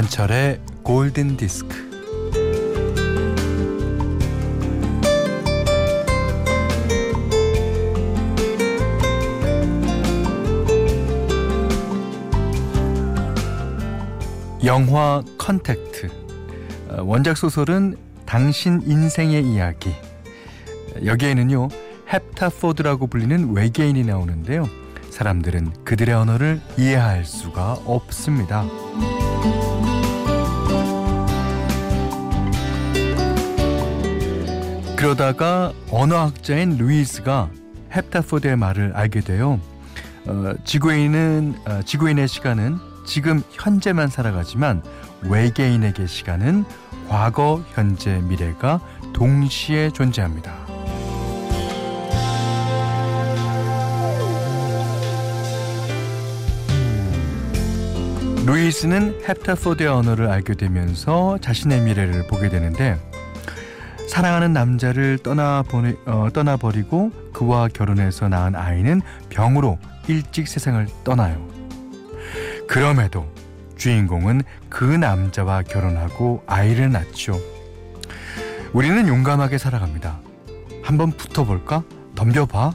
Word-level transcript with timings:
김현철의 0.00 0.60
골든 0.82 1.36
디스크. 1.36 1.76
영화 14.64 15.22
컨택트. 15.36 16.08
어, 16.88 17.02
원작 17.02 17.36
소설은 17.36 17.96
당신 18.24 18.80
인생의 18.86 19.44
이야기. 19.44 19.94
여기에는요, 21.04 21.68
헵타포드라고 22.08 23.06
불리는 23.06 23.52
외계인이 23.52 24.02
나오는데요. 24.04 24.66
사람들은 25.10 25.84
그들의 25.84 26.14
언어를 26.14 26.62
이해할 26.78 27.26
수가 27.26 27.74
없습니다. 27.84 28.64
그러다가 35.00 35.72
언어학자인 35.90 36.76
루이스가 36.76 37.48
헵타포드의 37.90 38.56
말을 38.56 38.92
알게 38.94 39.20
돼요. 39.20 39.58
어, 40.26 40.52
지구인은 40.66 41.54
어, 41.66 41.80
지구인의 41.82 42.28
시간은 42.28 42.76
지금 43.06 43.42
현재만 43.50 44.08
살아가지만 44.08 44.82
외계인에게 45.22 46.06
시간은 46.06 46.66
과거, 47.08 47.64
현재, 47.72 48.20
미래가 48.20 48.82
동시에 49.14 49.88
존재합니다. 49.88 50.54
루이스는 58.44 59.22
헵타포드의 59.22 59.88
언어를 59.88 60.28
알게 60.28 60.56
되면서 60.56 61.38
자신의 61.40 61.80
미래를 61.84 62.26
보게 62.26 62.50
되는데 62.50 62.98
사랑하는 64.10 64.52
남자를 64.52 65.18
떠나보내, 65.18 65.94
어, 66.04 66.28
떠나버리고 66.32 67.12
그와 67.32 67.68
결혼해서 67.68 68.28
낳은 68.28 68.56
아이는 68.56 69.02
병으로 69.28 69.78
일찍 70.08 70.48
세상을 70.48 70.84
떠나요. 71.04 71.48
그럼에도 72.66 73.32
주인공은 73.76 74.42
그 74.68 74.84
남자와 74.84 75.62
결혼하고 75.62 76.42
아이를 76.48 76.90
낳죠. 76.90 77.38
우리는 78.72 79.06
용감하게 79.06 79.58
살아갑니다. 79.58 80.18
한번 80.82 81.12
붙어볼까? 81.12 81.84
덤벼봐. 82.16 82.72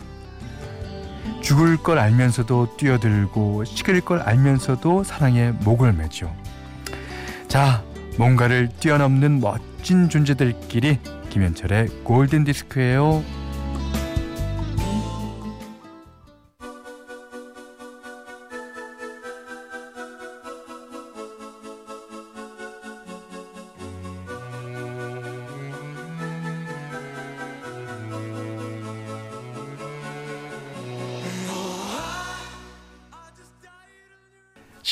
죽을 1.41 1.75
걸 1.75 1.99
알면서도 1.99 2.77
뛰어들고 2.77 3.65
식을 3.65 3.99
걸 4.01 4.21
알면서도 4.21 5.03
사랑에 5.03 5.51
목을 5.51 5.91
매죠. 5.91 6.33
자, 7.49 7.83
뭔가를 8.17 8.69
뛰어넘는 8.79 9.41
멋진 9.41 10.09
존재들끼리 10.09 10.99
김현철의 11.29 11.87
골든 12.03 12.45
디스크예요. 12.45 13.23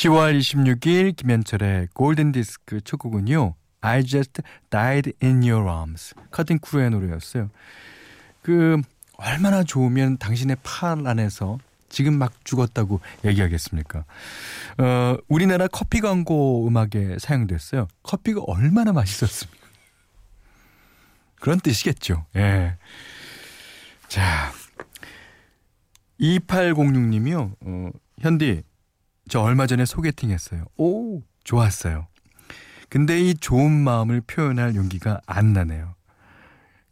10월 0.04 0.38
26일 0.38 1.16
김현철의 1.16 1.88
골든 1.94 2.34
디스크 2.34 2.82
첫 2.82 2.98
곡은요. 2.98 3.56
I 3.80 4.04
just 4.04 4.42
died 4.70 5.14
in 5.24 5.38
your 5.44 5.66
arms. 5.70 6.14
커튼 6.30 6.60
크루의 6.60 6.90
노래였어요. 6.90 7.50
그 8.42 8.82
얼마나 9.16 9.64
좋으면 9.64 10.18
당신의 10.18 10.58
팔 10.62 11.08
안에서 11.08 11.58
지금 11.88 12.18
막 12.18 12.34
죽었다고 12.44 13.00
얘기하겠습니까? 13.24 14.04
어, 14.80 15.18
우리나라 15.30 15.68
커피 15.68 16.02
광고 16.02 16.68
음악에 16.68 17.18
사용됐어요. 17.20 17.88
커피가 18.04 18.42
얼마나 18.46 18.92
맛있었습니까? 18.92 19.68
그런 21.36 21.62
뜻이겠죠. 21.62 22.26
예. 22.36 22.76
자. 24.10 24.52
2806님이요. 26.20 27.56
어, 27.62 27.90
현디 28.20 28.64
저 29.30 29.42
얼마 29.42 29.68
전에 29.68 29.86
소개팅 29.86 30.32
했어요. 30.32 30.66
오, 30.78 31.22
좋았어요. 31.44 32.08
근데 32.90 33.20
이 33.20 33.34
좋은 33.34 33.72
마음을 33.72 34.22
표현할 34.22 34.76
용기가 34.76 35.20
안 35.26 35.54
나네요. 35.54 35.96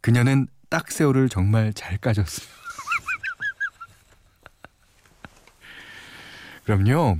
그녀는 0.00 0.48
딱새우를 0.68 1.28
정말 1.28 1.72
잘 1.74 1.96
까졌어요. 1.98 2.48
그럼요. 6.64 7.18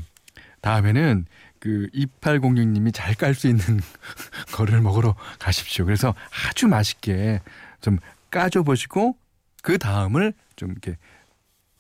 다음에는 0.61 1.27
그 1.59 1.89
2806님이 1.95 2.93
잘 2.93 3.15
깔 3.15 3.35
수 3.35 3.47
있는 3.47 3.63
거를 4.53 4.81
먹으러 4.81 5.15
가십시오. 5.39 5.85
그래서 5.85 6.15
아주 6.49 6.67
맛있게 6.67 7.41
좀 7.81 7.99
까줘 8.31 8.63
보시고 8.63 9.17
그 9.63 9.79
다음을 9.79 10.33
좀 10.57 10.73
이렇게 10.73 10.97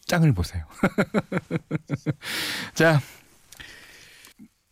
짱을 0.06 0.32
보세요. 0.34 0.65
자, 2.75 3.00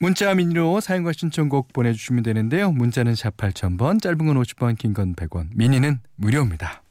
문자 0.03 0.35
미니로 0.35 0.81
사용과 0.81 1.13
신청곡 1.13 1.75
보내주시면 1.75 2.23
되는데요. 2.23 2.73
문자는 2.73 3.15
샵 3.15 3.37
8000번, 3.37 4.01
짧은 4.01 4.17
건 4.17 4.43
50원, 4.43 4.79
긴건 4.79 5.15
100원, 5.15 5.49
미니는 5.55 6.01
무료입니다. 6.17 6.83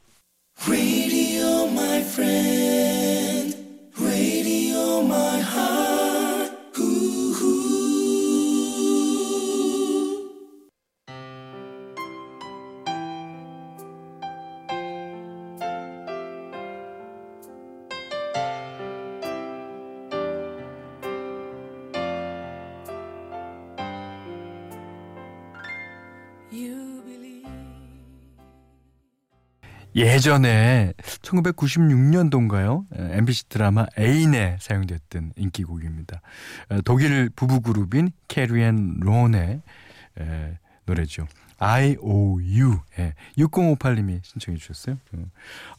예전에 29.94 30.92
1996년도인가요? 30.98 32.86
MBC 32.94 33.48
드라마 33.48 33.86
애인에 33.98 34.56
사용됐던 34.60 35.32
인기곡입니다. 35.36 36.20
독일 36.84 37.30
부부 37.30 37.60
그룹인 37.60 38.10
캐리앤 38.28 39.00
론의 39.00 39.62
노래죠. 40.86 41.26
IOU. 41.60 42.80
예. 42.98 43.14
6058님이 43.36 44.24
신청해 44.24 44.58
주셨어요. 44.58 44.96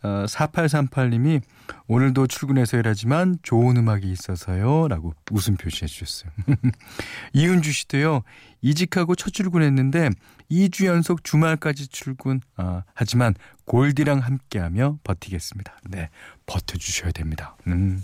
어, 0.04 0.26
4838님이 0.28 1.42
오늘도 1.88 2.28
출근해서 2.28 2.78
일하지만 2.78 3.40
좋은 3.42 3.78
음악이 3.78 4.10
있어서요. 4.10 4.88
라고 4.88 5.14
웃음 5.32 5.58
표시해 5.58 5.88
주셨어요. 5.88 6.32
이은주 7.34 7.72
씨도요. 7.72 8.22
이직하고 8.62 9.16
첫 9.16 9.34
출근했는데 9.34 10.12
2주 10.52 10.86
연속 10.86 11.24
주말까지 11.24 11.88
출근. 11.88 12.42
아, 12.58 12.84
하지만 12.94 13.34
골디랑 13.66 14.20
함께하며 14.20 15.00
버티겠습니다. 15.04 15.80
네. 15.90 16.10
버텨주셔야 16.46 17.12
됩니다. 17.12 17.58
음. 17.68 18.04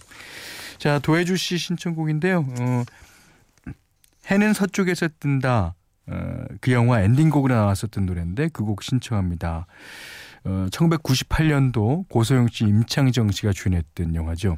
자, 0.80 0.98
도혜주 0.98 1.38
씨 1.38 1.58
신청곡인데요. 1.58 2.40
어, 2.60 2.84
해는 4.32 4.54
서쪽에서 4.54 5.10
뜬다. 5.20 5.76
어, 6.10 6.46
그 6.62 6.72
영화 6.72 7.02
엔딩곡으로 7.02 7.54
나왔었던 7.56 8.06
노래인데 8.06 8.50
그 8.50 8.64
곡 8.64 8.84
신청합니다. 8.84 9.66
어, 10.44 10.68
1998년도 10.72 12.08
고소영 12.10 12.48
씨, 12.50 12.64
임창정 12.66 13.32
씨가 13.32 13.52
주연했던 13.54 14.16
영화죠. 14.16 14.58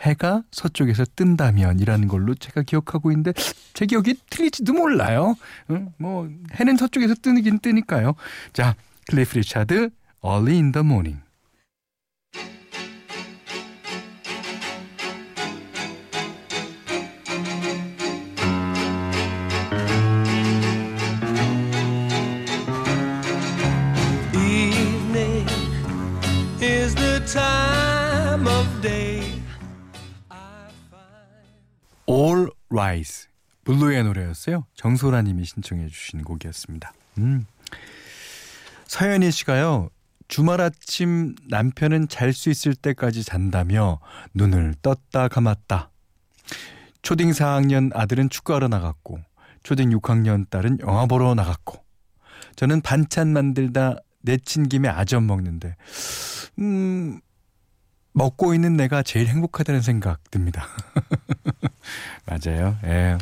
해가 0.00 0.42
서쪽에서 0.50 1.04
뜬다면이라는 1.16 2.08
걸로 2.08 2.34
제가 2.34 2.62
기억하고 2.62 3.10
있는데 3.12 3.32
제 3.72 3.86
기억이 3.86 4.14
틀릴지도 4.28 4.72
몰라요. 4.74 5.36
어, 5.68 5.92
뭐 5.98 6.28
해는 6.54 6.76
서쪽에서 6.76 7.14
뜨긴 7.22 7.60
뜨니까요. 7.60 8.14
자, 8.52 8.74
클리프 9.08 9.38
리차드 9.38 9.90
Early 10.24 10.54
in 10.56 10.72
the 10.72 10.84
Morning. 10.84 11.20
Rise 32.86 33.28
블루의 33.64 34.04
노래였어요. 34.04 34.64
정소라 34.74 35.22
님이 35.22 35.44
신청해 35.44 35.88
주신 35.88 36.22
곡이었습니다. 36.22 36.92
음. 37.18 37.46
서현희 38.86 39.32
씨가요. 39.32 39.90
주말 40.28 40.60
아침 40.60 41.34
남편은 41.48 42.08
잘 42.08 42.32
수 42.32 42.48
있을 42.48 42.74
때까지 42.76 43.24
잔다며 43.24 43.98
눈을 44.34 44.74
떴다 44.82 45.26
감았다. 45.28 45.90
초딩 47.02 47.30
4학년 47.30 47.90
아들은 47.94 48.30
축구하러 48.30 48.68
나갔고 48.68 49.20
초등 49.64 49.90
6학년 49.90 50.48
딸은 50.48 50.78
영화 50.80 51.06
보러 51.06 51.34
나갔고 51.34 51.84
저는 52.54 52.80
반찬 52.82 53.32
만들다 53.32 53.96
내친 54.22 54.68
김에 54.68 54.88
아점 54.88 55.26
먹는데 55.26 55.76
음 56.60 57.20
먹고 58.16 58.54
있는 58.54 58.78
내가 58.78 59.02
제일 59.02 59.26
행복하다는 59.28 59.82
생각 59.82 60.30
듭니다. 60.30 60.66
맞아요. 62.24 62.78
예. 62.84 63.18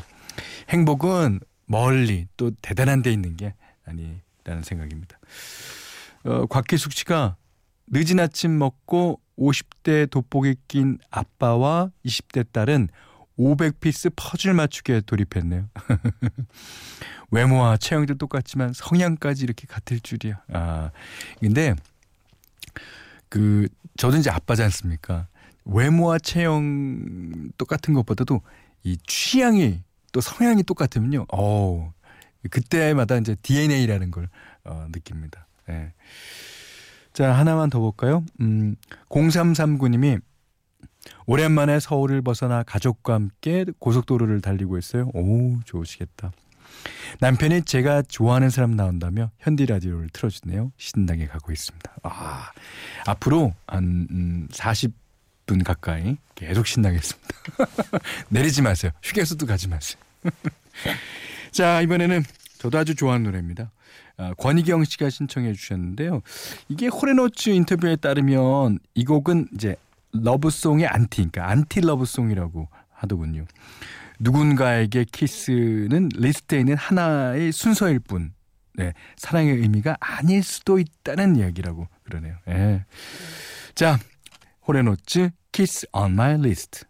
행복은 0.68 1.40
멀리 1.66 2.28
또 2.36 2.52
대단한 2.62 3.02
데 3.02 3.12
있는 3.12 3.36
게 3.36 3.54
아니라는 3.86 4.62
생각입니다. 4.62 5.18
어, 6.24 6.46
곽기숙 6.46 6.92
씨가 6.92 7.36
늦은 7.88 8.20
아침 8.20 8.56
먹고 8.56 9.20
50대 9.36 10.08
돋보기 10.10 10.54
낀 10.68 10.98
아빠와 11.10 11.90
20대 12.06 12.46
딸은 12.52 12.88
500피스 13.36 14.12
퍼즐 14.14 14.54
맞추기에 14.54 15.00
돌입했네요. 15.00 15.68
외모와 17.32 17.78
체형도 17.78 18.14
똑같지만 18.14 18.72
성향까지 18.72 19.42
이렇게 19.42 19.66
같을 19.66 19.98
줄이야. 19.98 20.40
아, 20.52 20.92
근데 21.40 21.74
그 23.34 23.66
저도 23.96 24.16
이제 24.16 24.30
아빠지 24.30 24.62
않습니까? 24.62 25.26
외모와 25.64 26.20
체형 26.20 27.50
똑같은 27.58 27.92
것보다도 27.92 28.42
이 28.84 28.96
취향이 29.08 29.82
또 30.12 30.20
성향이 30.20 30.62
똑같으면요. 30.62 31.26
어 31.32 31.92
그때마다 32.48 33.16
이제 33.16 33.34
DNA라는 33.42 34.12
걸 34.12 34.28
어, 34.62 34.86
느낍니다. 34.92 35.48
예. 35.68 35.92
자, 37.12 37.32
하나만 37.32 37.70
더 37.70 37.80
볼까요? 37.80 38.24
음, 38.40 38.76
0339님이 39.08 40.20
오랜만에 41.26 41.80
서울을 41.80 42.22
벗어나 42.22 42.62
가족과 42.62 43.14
함께 43.14 43.64
고속도로를 43.80 44.42
달리고 44.42 44.78
있어요. 44.78 45.10
오, 45.12 45.58
좋으시겠다. 45.64 46.30
남편이 47.20 47.62
제가 47.62 48.02
좋아하는 48.02 48.50
사람 48.50 48.76
나온다며 48.76 49.30
현디 49.38 49.66
라디오를 49.66 50.08
틀어주네요. 50.12 50.72
신나게 50.76 51.26
가고 51.26 51.52
있습니다. 51.52 51.92
아, 52.02 52.50
앞으로 53.06 53.54
한 53.66 54.06
음, 54.10 54.48
40분 54.50 55.64
가까이 55.64 56.16
계속 56.34 56.66
신나겠습니다. 56.66 57.28
내리지 58.28 58.62
마세요. 58.62 58.92
휴게소도 59.02 59.46
가지 59.46 59.68
마세요. 59.68 60.00
자, 61.52 61.80
이번에는 61.80 62.22
저도 62.58 62.78
아주 62.78 62.94
좋아하는 62.94 63.24
노래입니다. 63.24 63.70
아, 64.16 64.34
권희경 64.34 64.84
씨가 64.84 65.10
신청해 65.10 65.52
주셨는데요. 65.54 66.22
이게 66.68 66.86
홀 66.86 67.05
앤 67.05 67.24
오츠 67.24 67.50
인터뷰에 67.50 67.96
따르면 67.96 68.78
이 68.94 69.04
곡은 69.04 69.48
이제 69.54 69.76
love 70.12 70.42
song의 70.42 70.86
안티, 70.86 71.16
그러니까 71.28 71.50
anti 71.50 71.80
love 71.80 72.07
song이라고 72.07 72.68
하더군요. 72.92 73.46
누군가에게 74.20 75.04
키스는 75.10 76.10
리스트에 76.14 76.60
있는 76.60 76.76
하나의 76.76 77.52
순서일 77.52 78.00
뿐, 78.00 78.32
네, 78.74 78.92
사랑의 79.16 79.56
의미가 79.56 79.96
아닐 80.00 80.42
수도 80.42 80.78
있다는 80.78 81.36
이야기라고 81.36 81.88
그러네요. 82.04 82.36
네. 82.46 82.84
자, 83.74 83.98
홀 84.66 84.85
앤 84.85 85.04
오츠 85.04 85.30
Kiss 85.52 85.86
on 85.92 86.12
my 86.12 86.34
list. 86.34 86.84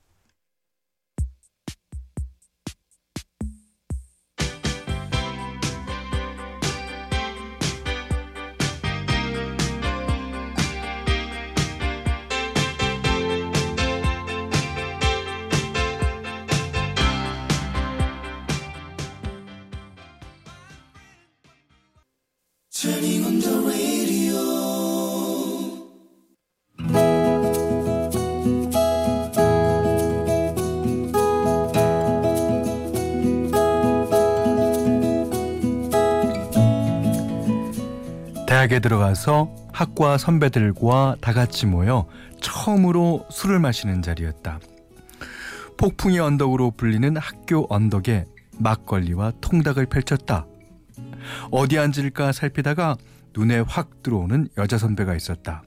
대학에 38.46 38.80
들어가서 38.80 39.48
학과 39.72 40.18
선배들과 40.18 41.16
다 41.22 41.32
같이 41.32 41.64
모여 41.64 42.06
처음으로 42.42 43.24
술을 43.30 43.60
마시는 43.60 44.02
자리였다. 44.02 44.60
폭풍의 45.78 46.20
언덕으로 46.20 46.72
불리는 46.72 47.16
학교 47.16 47.66
언덕에 47.70 48.26
막걸리와 48.58 49.32
통닭을 49.40 49.86
펼쳤다. 49.86 50.46
어디 51.50 51.78
앉을까 51.78 52.32
살피다가 52.32 52.96
눈에 53.36 53.60
확 53.60 54.02
들어오는 54.02 54.48
여자 54.58 54.78
선배가 54.78 55.14
있었다. 55.14 55.62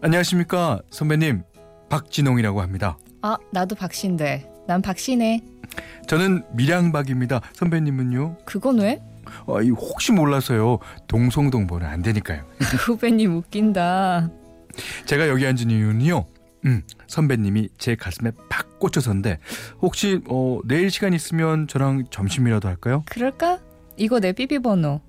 안녕하십니까 0.00 0.80
선배님 0.90 1.42
박진홍이라고 1.88 2.60
합니다. 2.60 2.98
아 3.22 3.36
나도 3.52 3.74
박신데 3.74 4.50
난 4.66 4.82
박신혜. 4.82 5.40
저는 6.06 6.44
밀양박입니다. 6.52 7.40
선배님은요? 7.54 8.38
그건 8.44 8.80
왜? 8.80 9.00
아, 9.46 9.62
이 9.62 9.70
혹시 9.70 10.12
몰라서요. 10.12 10.78
동송동보는 11.08 11.86
안 11.86 12.02
되니까요. 12.02 12.44
후배님 12.86 13.34
웃긴다. 13.36 14.30
제가 15.06 15.28
여기 15.28 15.46
앉은 15.46 15.70
이유는요. 15.70 16.26
음, 16.66 16.82
선배님이 17.06 17.70
제 17.78 17.94
가슴에 17.94 18.32
팍 18.48 18.78
꽂혀서인데 18.78 19.38
혹시 19.80 20.20
어, 20.28 20.60
내일 20.64 20.90
시간 20.90 21.12
있으면 21.14 21.66
저랑 21.68 22.04
점심이라도 22.10 22.68
할까요? 22.68 23.02
그럴까? 23.06 23.60
이거 23.96 24.20
내 24.20 24.32
삐삐 24.32 24.58
번호. 24.60 25.00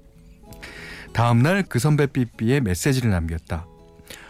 다음 1.14 1.40
날 1.42 1.64
그 1.68 1.80
선배 1.80 2.08
삐삐에 2.08 2.60
메시지를 2.60 3.10
남겼다. 3.12 3.66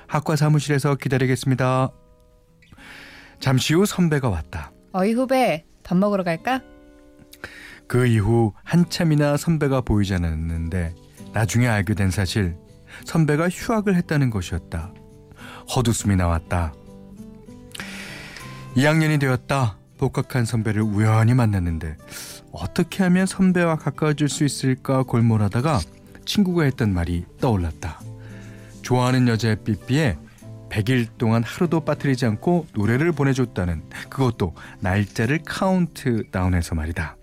학과 0.07 0.35
사무실에서 0.35 0.95
기다리겠습니다. 0.95 1.89
잠시 3.39 3.73
후 3.73 3.85
선배가 3.85 4.29
왔다. 4.29 4.71
어이 4.93 5.13
후배, 5.13 5.65
밥 5.83 5.97
먹으러 5.97 6.23
갈까? 6.23 6.61
그 7.87 8.05
이후 8.07 8.53
한참이나 8.63 9.37
선배가 9.37 9.81
보이지 9.81 10.13
않았는데 10.15 10.95
나중에 11.33 11.67
알게 11.67 11.93
된 11.95 12.09
사실 12.11 12.55
선배가 13.03 13.49
휴학을 13.49 13.95
했다는 13.95 14.29
것이었다. 14.29 14.93
헛웃음이 15.75 16.15
나왔다. 16.15 16.73
2학년이 18.75 19.19
되었다. 19.19 19.77
복학한 19.97 20.45
선배를 20.45 20.81
우연히 20.81 21.33
만났는데 21.33 21.97
어떻게 22.55 23.03
하면 23.03 23.25
선배와 23.25 23.77
가까워질 23.77 24.29
수 24.29 24.43
있을까 24.45 25.03
골몰하다가 25.03 25.79
친구가 26.25 26.63
했던 26.63 26.93
말이 26.93 27.25
떠올랐다. 27.39 28.01
좋아하는 28.81 29.27
여자의 29.27 29.57
삐삐에 29.57 30.17
100일 30.69 31.07
동안 31.17 31.43
하루도 31.43 31.81
빠뜨리지 31.81 32.25
않고 32.25 32.67
노래를 32.73 33.11
보내줬다는 33.11 33.83
그것도 34.09 34.55
날짜를 34.79 35.41
카운트다운해서 35.45 36.75
말이다. 36.75 37.17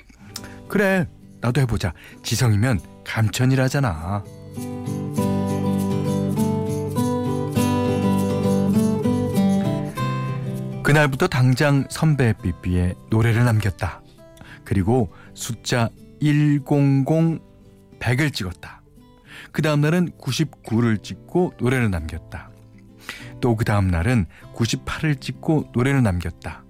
그래 0.68 1.06
나도 1.40 1.60
해보자 1.60 1.92
지성이면 2.22 2.80
감천이라잖아 3.04 4.24
그날부터 10.82 11.26
당장 11.26 11.84
선배 11.90 12.32
삐삐에 12.42 12.94
노래를 13.10 13.44
남겼다 13.44 14.01
그리고 14.72 15.12
숫자 15.34 15.90
100 16.20 17.04
100을 18.00 18.32
찍었다. 18.32 18.80
그 19.52 19.60
다음 19.60 19.82
날은 19.82 20.12
99를 20.18 21.02
찍고 21.02 21.52
노래를 21.60 21.90
남겼다. 21.90 22.50
또 23.42 23.54
그 23.54 23.66
다음 23.66 23.88
날은 23.88 24.24
98을 24.54 25.20
찍고 25.20 25.72
노래를 25.74 26.02
남겼다. 26.02 26.64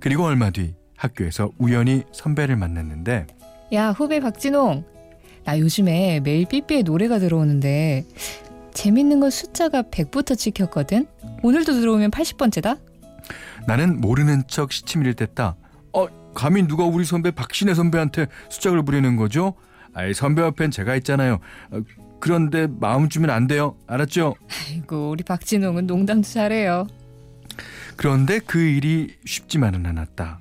그리고 0.00 0.24
얼마 0.24 0.50
뒤 0.50 0.74
학교에서 0.98 1.50
우연히 1.56 2.02
선배를 2.12 2.56
만났는데 2.56 3.26
야 3.72 3.90
후배 3.92 4.20
박진홍. 4.20 4.84
나 5.44 5.58
요즘에 5.58 6.20
매일 6.20 6.44
삐삐에 6.46 6.82
노래가 6.82 7.18
들어오는데 7.18 8.04
재밌는 8.74 9.20
건 9.20 9.30
숫자가 9.30 9.84
100부터 9.84 10.36
찍혔거든? 10.36 11.06
오늘도 11.42 11.72
들어오면 11.72 12.10
80번째다? 12.10 12.78
나는 13.66 13.98
모르는 13.98 14.42
척 14.46 14.72
시치미를 14.72 15.14
어 15.14 15.67
감히 16.38 16.68
누가 16.68 16.84
우리 16.84 17.04
선배 17.04 17.32
박신혜 17.32 17.74
선배한테 17.74 18.28
숫자를 18.48 18.84
부리는 18.84 19.16
거죠? 19.16 19.54
아이 19.92 20.14
선배 20.14 20.42
옆엔 20.42 20.70
제가 20.70 20.94
있잖아요 20.96 21.40
어, 21.72 21.80
그런데 22.20 22.68
마음 22.68 23.08
주면 23.08 23.30
안 23.30 23.48
돼요 23.48 23.76
알았죠? 23.88 24.36
아이고 24.70 25.10
우리 25.10 25.24
박진홍은 25.24 25.88
농담도 25.88 26.28
잘해요 26.28 26.86
그런데 27.96 28.38
그 28.38 28.60
일이 28.60 29.16
쉽지만은 29.26 29.84
않았다 29.84 30.38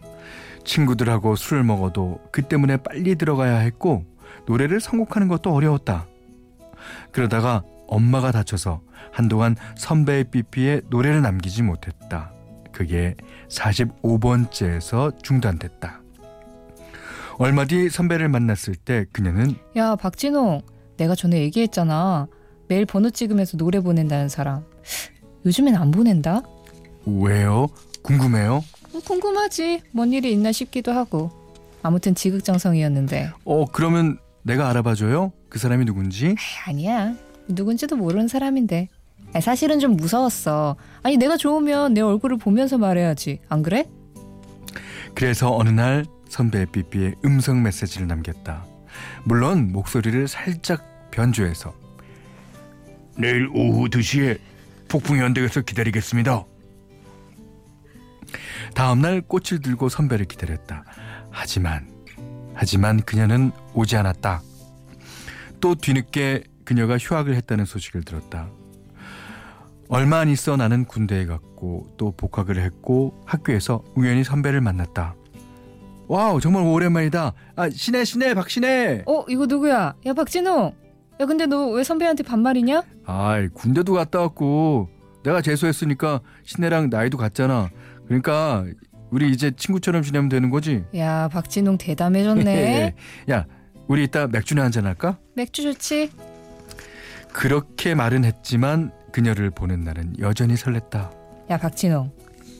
친구들하고 0.67 1.35
술을 1.35 1.63
먹어도 1.63 2.19
그 2.31 2.43
때문에 2.43 2.77
빨리 2.77 3.15
들어가야 3.15 3.57
했고 3.57 4.05
노래를 4.45 4.79
선곡하는 4.79 5.27
것도 5.27 5.53
어려웠다. 5.53 6.05
그러다가 7.11 7.63
엄마가 7.87 8.31
다쳐서 8.31 8.81
한동안 9.11 9.55
선배의 9.75 10.25
삐삐에 10.25 10.81
노래를 10.89 11.21
남기지 11.21 11.63
못했다. 11.63 12.31
그게 12.77 13.15
45번째에서 13.49 15.23
중단됐다. 15.23 15.99
얼마 17.39 17.65
뒤 17.65 17.89
선배를 17.89 18.29
만났을 18.29 18.75
때 18.75 19.05
그녀는 19.11 19.55
야 19.75 19.95
박진홍 19.95 20.61
내가 20.97 21.15
전에 21.15 21.39
얘기했잖아 21.41 22.27
매일 22.67 22.85
번호 22.85 23.09
찍으면서 23.09 23.57
노래 23.57 23.79
보낸다는 23.79 24.29
사람 24.29 24.63
요즘엔 25.45 25.75
안 25.75 25.89
보낸다? 25.91 26.41
왜요? 27.05 27.67
궁금해요? 28.03 28.63
어, 28.93 28.99
궁금하지 29.05 29.81
뭔 29.91 30.13
일이 30.13 30.31
있나 30.31 30.51
싶기도 30.51 30.91
하고 30.91 31.31
아무튼 31.83 32.13
지극정성이었는데 32.15 33.31
어 33.45 33.65
그러면 33.65 34.19
내가 34.43 34.69
알아봐줘요? 34.69 35.31
그 35.49 35.57
사람이 35.59 35.85
누군지? 35.85 36.35
아니야 36.67 37.15
누군지도 37.47 37.95
모르는 37.95 38.27
사람인데 38.27 38.89
사실은 39.41 39.79
좀 39.79 39.95
무서웠어 39.97 40.75
아니 41.03 41.17
내가 41.17 41.37
좋으면 41.37 41.93
내 41.93 42.01
얼굴을 42.01 42.37
보면서 42.37 42.77
말해야지 42.77 43.39
안 43.49 43.61
그래? 43.61 43.85
그래서 45.13 45.55
어느 45.55 45.69
날 45.69 46.05
선배의 46.29 46.67
삐삐에 46.67 47.15
음성 47.25 47.63
메시지를 47.63 48.07
남겼다. 48.07 48.65
물론 49.23 49.71
목소리를 49.71 50.27
살짝 50.27 51.09
변조해서 51.11 51.73
내일 53.17 53.47
오후 53.53 53.87
2시에 53.89 54.39
폭풍 54.87 55.19
연대에서 55.19 55.61
기다리겠습니다. 55.61 56.43
다음 58.75 59.01
날 59.01 59.21
꽃을 59.21 59.61
들고 59.61 59.89
선배를 59.89 60.25
기다렸다. 60.25 60.83
하지만 61.31 61.87
하지만 62.53 63.01
그녀는 63.01 63.51
오지 63.73 63.97
않았다. 63.97 64.41
또 65.59 65.75
뒤늦게 65.75 66.43
그녀가 66.63 66.97
휴학을 66.97 67.35
했다는 67.35 67.65
소식을 67.65 68.03
들었다. 68.03 68.49
얼마 69.89 70.19
안 70.19 70.29
있어 70.29 70.57
나는 70.57 70.85
군대에 70.85 71.25
갔고 71.25 71.93
또 71.97 72.11
복학을 72.11 72.59
했고 72.61 73.21
학교에서 73.25 73.83
우연히 73.95 74.23
선배를 74.23 74.59
만났다. 74.61 75.15
와우 76.09 76.39
정말 76.41 76.63
오랜만이다. 76.63 77.33
아 77.55 77.69
신혜 77.69 78.03
신혜 78.03 78.33
박신혜. 78.33 79.03
어 79.05 79.23
이거 79.29 79.45
누구야? 79.45 79.95
야 80.05 80.13
박진홍. 80.13 80.73
야 81.19 81.25
근데 81.25 81.45
너 81.45 81.67
왜 81.71 81.83
선배한테 81.83 82.23
반말이냐? 82.23 82.83
아 83.05 83.47
군대도 83.53 83.93
갔다 83.93 84.19
왔고 84.19 84.89
내가 85.23 85.41
재수했으니까 85.41 86.21
신혜랑 86.43 86.89
나이도 86.89 87.17
같잖아. 87.17 87.69
그러니까 88.05 88.65
우리 89.09 89.31
이제 89.31 89.51
친구처럼 89.55 90.03
지내면 90.03 90.27
되는 90.29 90.49
거지. 90.49 90.83
야 90.97 91.29
박진홍 91.29 91.77
대담해졌네. 91.77 92.93
야 93.31 93.45
우리 93.87 94.03
이따 94.03 94.27
맥주나 94.27 94.63
한잔 94.63 94.85
할까? 94.85 95.17
맥주 95.35 95.63
좋지. 95.63 96.11
그렇게 97.31 97.95
말은 97.95 98.25
했지만 98.25 98.91
그녀를 99.17 99.49
보는 99.49 99.83
나는 99.83 100.13
여전히 100.19 100.53
설렜다. 100.53 101.09
야 101.49 101.57
박진홍 101.57 102.11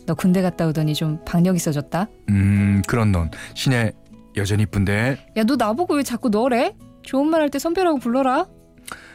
너 0.07 0.15
군대 0.15 0.41
갔다 0.41 0.65
오더니 0.65 0.95
좀 0.95 1.23
박력 1.23 1.55
있어졌다. 1.55 2.07
음 2.29 2.81
그런 2.87 3.11
넌 3.11 3.29
신혜 3.53 3.91
여전히 4.35 4.63
이쁜데. 4.63 5.33
야 5.37 5.43
너 5.43 5.55
나보고 5.55 5.93
왜 5.97 6.01
자꾸 6.03 6.29
너래? 6.29 6.73
좋은 7.03 7.27
말 7.27 7.41
할 7.41 7.51
때 7.51 7.59
선배라고 7.59 7.99
불러라. 7.99 8.47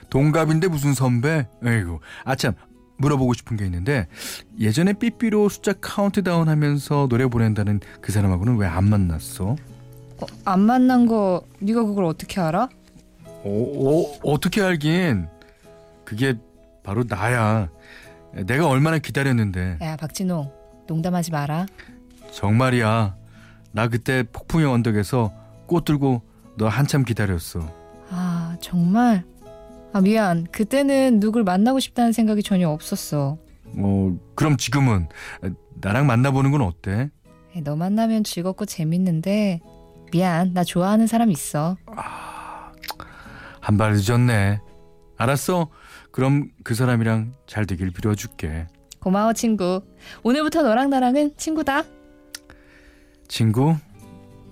동갑인데 0.09 0.69
무슨 0.69 0.95
선배? 0.95 1.49
에이구 1.67 1.99
아참 2.25 2.53
물어보고 2.99 3.35
싶은 3.35 3.57
게 3.57 3.65
있는데 3.65 4.07
예전에 4.61 4.93
삐삐로 4.93 5.49
숫자 5.49 5.73
카운트다운 5.73 6.49
하면서 6.49 7.09
노래 7.09 7.27
보낸다는 7.27 7.81
그 8.01 8.13
사람하고는 8.13 8.57
왜 8.57 8.69
안 8.69 8.85
만났어? 8.85 9.57
어, 10.21 10.27
안 10.45 10.61
만난 10.61 11.07
거 11.07 11.43
네가 11.59 11.83
그걸 11.83 12.05
어떻게 12.05 12.41
알아? 12.41 12.69
어, 13.25 13.43
어, 13.45 14.13
어떻게 14.23 14.63
알긴 14.63 15.27
그게 16.05 16.35
바로 16.83 17.05
나야. 17.09 17.69
내가 18.47 18.69
얼마나 18.69 18.99
기다렸는데. 18.99 19.79
야 19.81 19.97
박진홍 19.97 20.51
농담하지 20.87 21.31
마라. 21.31 21.67
정말이야. 22.33 23.17
나 23.73 23.89
그때 23.89 24.23
폭풍의 24.25 24.67
언덕에서 24.67 25.33
꽃 25.67 25.85
들고 25.85 26.23
너 26.57 26.69
한참 26.69 27.05
기다렸어. 27.05 27.61
아 28.11 28.57
정말? 28.61 29.25
아 29.93 30.01
미안. 30.01 30.47
그때는 30.51 31.21
누굴 31.21 31.45
만나고 31.45 31.79
싶다는 31.81 32.13
생각이 32.13 32.43
전혀 32.43 32.69
없었어. 32.69 33.39
어 33.77 34.19
그럼 34.35 34.57
지금은 34.57 35.09
나랑 35.81 36.07
만나보는 36.07 36.51
건 36.51 36.63
어때? 36.63 37.11
너 37.65 37.77
만나면 37.77 38.25
즐겁고 38.25 38.65
재밌는데. 38.67 39.61
미안 40.11 40.53
나 40.53 40.63
좋아하는 40.63 41.07
사람 41.07 41.31
있어. 41.31 41.77
한발 43.61 43.93
늦었네. 43.93 44.61
알았어 45.17 45.69
그럼 46.13 46.49
그 46.63 46.75
사람이랑 46.75 47.33
잘 47.47 47.67
되길 47.67 47.91
빌어줄게 47.91 48.67
고마워 49.01 49.33
친구. 49.33 49.83
오늘부터 50.23 50.63
너랑 50.63 50.91
나랑은 50.91 51.33
친구다. 51.37 51.83
친구? 53.27 53.75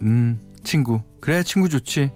음, 0.02 0.40
친구. 0.64 1.02
그래, 1.20 1.42
친구 1.44 1.68
좋지. 1.68 2.10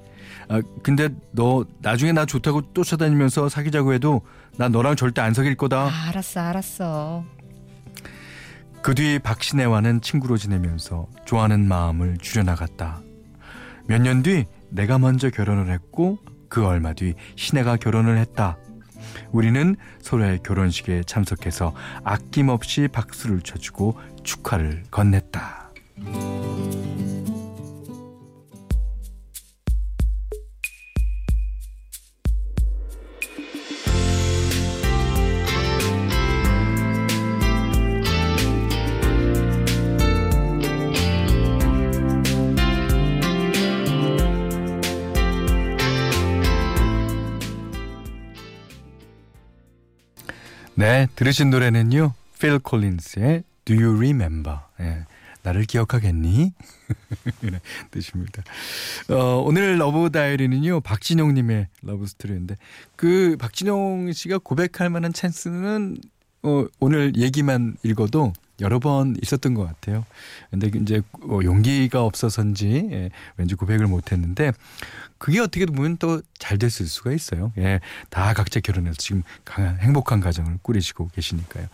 아, 0.49 0.61
근데 0.83 1.11
너 1.33 1.65
나중에 1.81 2.13
나 2.13 2.27
좋다고 2.27 2.73
쫓아다니면서 2.75 3.49
사귀자고 3.49 3.93
해도 3.93 4.23
나 4.57 4.69
너랑 4.69 4.97
절대 4.97 5.21
안 5.21 5.33
사귈 5.33 5.55
거다. 5.57 5.85
아, 5.85 6.09
알았어, 6.09 6.41
알았어. 6.41 7.25
그 8.83 8.95
뒤 8.95 9.19
박신혜와는 9.19 10.01
친구로 10.03 10.37
지내면서 10.37 11.07
좋아하는 11.25 11.67
마음을 11.69 12.19
줄여나갔다. 12.19 13.01
몇 13.87 14.01
년 14.03 14.23
뒤 14.23 14.47
내가 14.71 14.99
먼저 14.99 15.31
결혼을 15.31 15.71
했고 15.73 16.19
그 16.49 16.67
얼마 16.67 16.93
뒤 16.95 17.15
신혜가 17.37 17.77
결혼을 17.77 18.19
했다. 18.19 18.59
우리는 19.33 19.77
서로의 20.01 20.41
결혼식에 20.43 21.03
참석해서 21.07 21.75
아낌없이 22.05 22.89
박수를 22.89 23.41
쳐주고 23.43 23.99
축하를 24.23 24.85
건넸다. 24.91 26.34
네, 50.85 51.07
들으신 51.17 51.49
노래는요. 51.49 52.13
필 52.39 52.59
콜린스의 52.59 53.45
Do 53.65 53.75
You 53.75 53.97
Remember? 53.97 54.59
예, 54.81 55.07
나를 55.43 55.65
기억하겠니? 55.65 56.53
이런 57.41 57.61
뜻입니다. 57.91 58.43
어, 59.09 59.43
오늘 59.47 59.79
러브 59.79 60.11
다이어리는요. 60.11 60.83
박진홍님의 60.83 61.69
러브 61.81 62.07
스토리인데 62.07 62.57
그 62.97 63.39
박진홍 63.41 64.13
씨가 64.13 64.41
고백할 64.45 64.91
만한 64.91 65.15
찬스는 65.15 65.97
어, 66.43 66.67
오늘 66.81 67.17
얘기만 67.17 67.79
읽어도 67.83 68.35
여러 68.61 68.79
번 68.79 69.17
있었던 69.23 69.55
것 69.55 69.65
같아요. 69.67 70.05
근데 70.51 70.71
이제 70.81 71.03
어, 71.23 71.41
용기가 71.43 72.05
없어서인지 72.05 72.89
예, 72.93 73.11
왠지 73.37 73.55
고백을 73.55 73.87
못 73.87 74.13
했는데 74.13 74.53
그게 75.19 75.41
어떻게 75.41 75.67
보면 75.67 75.97
또 75.99 76.21
잘 76.45 76.59
됐을 76.59 76.87
수가 76.87 77.13
있어요. 77.13 77.55
예, 77.57 77.81
다 78.11 78.35
각자 78.35 78.61
결혼해서 78.61 78.97
지금 78.99 79.23
강한 79.47 79.79
행복한 79.79 80.21
가정을 80.21 80.59
꾸리시고 80.61 81.09
계시니까요. 81.09 81.69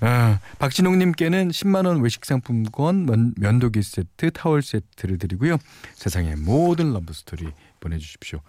어, 0.00 0.38
박진홍 0.58 0.98
님께는 0.98 1.50
10만 1.50 1.86
원 1.86 2.02
외식 2.02 2.24
상품권, 2.24 3.06
면, 3.06 3.32
면도기 3.36 3.84
세트, 3.84 4.32
타월 4.32 4.62
세트를 4.62 5.18
드리고요. 5.18 5.58
세상의 5.94 6.36
모든 6.38 6.92
러브 6.92 7.12
스토리 7.12 7.52
보내 7.78 7.98
주십시오. 7.98 8.40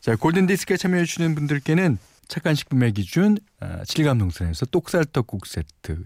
자, 0.00 0.16
골든 0.16 0.46
디스크에 0.46 0.78
참여해 0.78 1.04
주시는 1.04 1.34
분들께는 1.34 1.98
착한 2.26 2.54
식품의 2.54 2.92
기준 2.92 3.36
아, 3.60 3.84
칠갑농산에서 3.84 4.64
똑살떡국 4.66 5.46
세트 5.46 6.02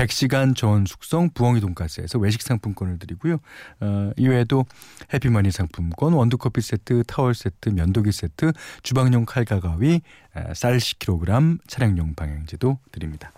100시간 0.00 0.56
저온 0.56 0.86
숙성 0.86 1.28
부엉이 1.34 1.60
돈가스에서 1.60 2.18
외식 2.18 2.40
상품권을 2.42 2.98
드리고요. 2.98 3.38
어, 3.80 4.12
이외에도 4.16 4.64
해피머니 5.12 5.50
상품권, 5.50 6.14
원두커피 6.14 6.62
세트, 6.62 7.04
타월 7.06 7.34
세트, 7.34 7.68
면도기 7.70 8.10
세트, 8.12 8.52
주방용 8.82 9.26
칼과 9.26 9.60
가위, 9.60 10.00
아, 10.32 10.54
쌀 10.54 10.78
10kg, 10.78 11.58
차량용 11.66 12.14
방향제도 12.14 12.78
드립니다. 12.92 13.32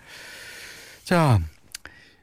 자, 1.03 1.41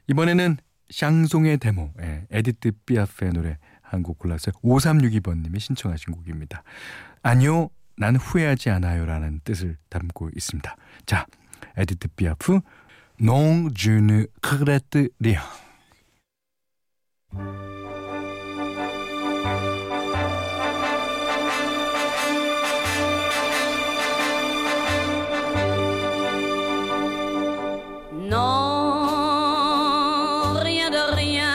이번에는 0.06 0.56
샹송의 0.90 1.58
대모, 1.58 1.92
예, 2.00 2.26
에디트 2.30 2.72
피아프의 2.86 3.32
노래 3.32 3.58
한 3.82 4.02
곡 4.02 4.18
골랐어요. 4.18 4.52
5362번님이 4.62 5.58
신청하신 5.58 6.14
곡입니다. 6.14 6.62
아니요, 7.22 7.68
난 7.96 8.16
후회하지 8.16 8.70
않아요라는 8.70 9.40
뜻을 9.44 9.76
담고 9.90 10.30
있습니다. 10.34 10.76
자, 11.06 11.26
에디트 11.76 12.08
피아프 12.16 12.60
Non, 13.22 13.68
je 13.76 13.90
ne 13.90 14.24
regrette 14.42 14.96
rien. 15.20 15.42
Non, 29.20 30.54
rien 30.62 30.90
de 30.90 31.14
rien. 31.14 31.54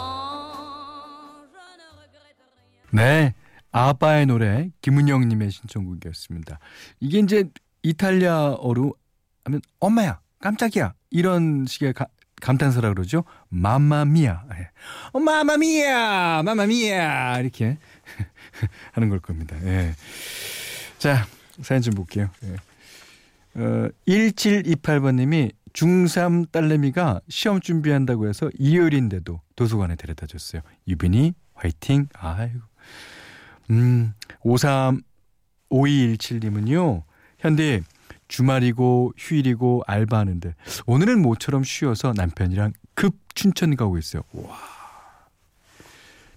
je 1.51 1.59
ne 1.75 1.87
regrette 1.99 2.45
rien. 2.55 2.93
네, 2.93 3.33
아빠의 3.73 4.25
노래 4.25 4.69
김은영님의 4.81 5.51
신청곡이었습니다. 5.51 6.59
이게 7.01 7.19
이제 7.19 7.43
이탈리아어로 7.83 9.00
하면 9.45 9.61
엄마야 9.79 10.19
깜짝이야 10.39 10.93
이런 11.09 11.65
식의 11.67 11.93
가, 11.93 12.07
감탄사라 12.41 12.89
그러죠. 12.93 13.23
마마미아. 13.49 14.43
예. 14.55 14.69
어, 15.13 15.19
마마미아, 15.19 16.41
마마미아 16.43 17.39
이렇게 17.39 17.77
하는 18.93 19.09
걸 19.09 19.19
겁니다. 19.19 19.55
예. 19.63 19.93
자 20.97 21.25
사연 21.61 21.81
좀 21.81 21.93
볼게요. 21.93 22.29
예. 22.43 22.55
어, 23.61 23.89
1728번님이 24.07 25.51
중3 25.73 26.51
딸내미가 26.51 27.21
시험 27.29 27.59
준비한다고 27.61 28.27
해서 28.27 28.49
일요일인데도 28.57 29.41
도서관에 29.55 29.95
데려다 29.95 30.25
줬어요. 30.25 30.61
유빈이 30.87 31.33
화이팅. 31.53 32.07
아이고. 32.13 32.59
음, 33.69 34.13
53 34.41 35.01
5217님은요. 35.71 37.03
현대 37.39 37.81
주말이고 38.31 39.11
휴일이고 39.17 39.83
알바하는데 39.85 40.55
오늘은 40.85 41.21
모처럼 41.21 41.65
쉬어서 41.65 42.13
남편이랑 42.15 42.71
급 42.95 43.13
춘천 43.35 43.75
가고 43.75 43.97
있어요. 43.97 44.23
와. 44.31 44.57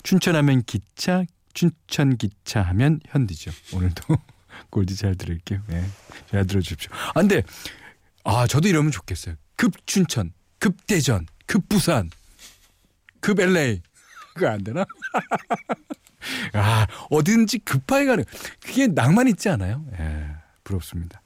춘천하면 0.02 0.64
기차, 0.64 1.24
춘천 1.54 2.16
기차 2.16 2.62
하면 2.62 2.98
현디죠. 3.06 3.52
오늘도 3.74 4.16
골디 4.70 4.96
잘 4.96 5.14
들을게요. 5.14 5.62
네. 5.68 5.84
잘 6.30 6.46
들어주십시오. 6.48 6.90
아, 6.92 7.12
근데 7.20 7.44
아 8.24 8.48
저도 8.48 8.66
이러면 8.66 8.90
좋겠어요. 8.90 9.36
급 9.54 9.86
춘천, 9.86 10.32
급 10.58 10.84
대전, 10.88 11.26
급 11.46 11.68
부산, 11.68 12.10
급 13.20 13.38
LA 13.38 13.80
그거 14.34 14.48
안 14.48 14.64
되나? 14.64 14.84
아 16.54 16.88
어딘지 17.10 17.60
급하게 17.60 18.06
가는 18.06 18.24
그게 18.60 18.88
낭만 18.88 19.28
있지 19.28 19.48
않아요? 19.48 19.84
예, 20.00 20.30
부럽습니다. 20.64 21.20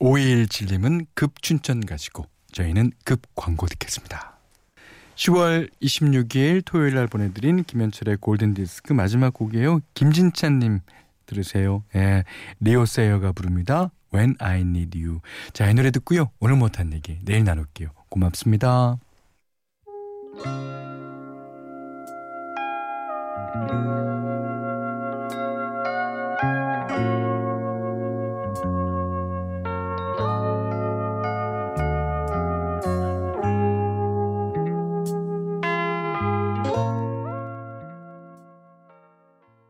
5217님은 0.00 1.06
급 1.14 1.42
춘천 1.42 1.84
가시고 1.84 2.26
저희는 2.52 2.92
급 3.04 3.22
광고 3.34 3.66
듣겠습니다. 3.66 4.38
10월 5.14 5.70
26일 5.82 6.62
토요일 6.64 6.94
날 6.94 7.06
보내드린 7.06 7.62
김현철의 7.64 8.16
골든디스크 8.18 8.94
마지막 8.94 9.34
곡이에요. 9.34 9.80
김진찬님 9.94 10.80
들으세요. 11.26 11.84
예, 11.94 12.24
리오 12.60 12.86
세이어가 12.86 13.32
부릅니다. 13.32 13.90
When 14.12 14.34
I 14.38 14.60
Need 14.62 14.98
You. 14.98 15.20
자, 15.52 15.70
이 15.70 15.74
노래 15.74 15.90
듣고요. 15.90 16.30
오늘 16.40 16.56
못한 16.56 16.92
얘기 16.92 17.18
내일 17.22 17.44
나눌게요. 17.44 17.90
고맙습니다. 18.08 18.98
You. 23.52 24.19